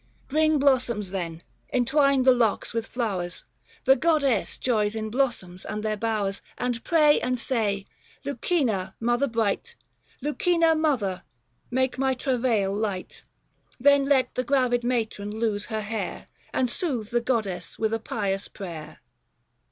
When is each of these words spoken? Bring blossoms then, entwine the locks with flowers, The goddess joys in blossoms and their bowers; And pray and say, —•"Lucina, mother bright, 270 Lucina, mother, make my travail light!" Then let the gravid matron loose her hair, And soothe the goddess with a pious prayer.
Bring 0.27 0.57
blossoms 0.57 1.11
then, 1.11 1.43
entwine 1.71 2.23
the 2.23 2.31
locks 2.31 2.73
with 2.73 2.87
flowers, 2.87 3.43
The 3.85 3.95
goddess 3.95 4.57
joys 4.57 4.95
in 4.95 5.11
blossoms 5.11 5.63
and 5.63 5.83
their 5.83 5.95
bowers; 5.95 6.41
And 6.57 6.83
pray 6.83 7.19
and 7.21 7.37
say, 7.37 7.85
—•"Lucina, 8.25 8.95
mother 8.99 9.27
bright, 9.27 9.75
270 10.23 10.51
Lucina, 10.55 10.73
mother, 10.75 11.23
make 11.69 11.99
my 11.99 12.15
travail 12.15 12.73
light!" 12.73 13.21
Then 13.79 14.05
let 14.05 14.33
the 14.33 14.43
gravid 14.43 14.83
matron 14.83 15.37
loose 15.39 15.65
her 15.65 15.81
hair, 15.81 16.25
And 16.51 16.67
soothe 16.67 17.11
the 17.11 17.21
goddess 17.21 17.77
with 17.77 17.93
a 17.93 17.99
pious 17.99 18.47
prayer. 18.47 19.01